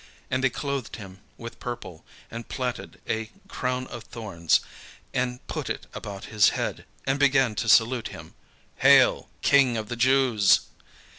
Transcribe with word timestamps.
And 0.31 0.43
they 0.43 0.49
clothed 0.49 0.95
him 0.95 1.21
with 1.37 1.59
purple, 1.59 2.03
and 2.31 2.49
platted 2.49 2.99
a 3.07 3.29
crown 3.47 3.85
of 3.85 4.03
thorns, 4.05 4.59
and 5.13 5.45
put 5.45 5.69
it 5.69 5.85
about 5.93 6.25
his 6.33 6.49
head, 6.57 6.85
and 7.05 7.19
began 7.19 7.53
to 7.57 7.69
salute 7.69 8.07
him: 8.07 8.33
"Hail, 8.77 9.29
King 9.43 9.77
of 9.77 9.89
the 9.89 9.95
Jews!" 9.95 10.61